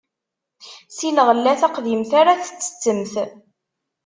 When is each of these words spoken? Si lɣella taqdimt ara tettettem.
Si 0.95 1.09
lɣella 1.17 1.53
taqdimt 1.61 2.11
ara 2.19 2.33
tettettem. 2.43 3.01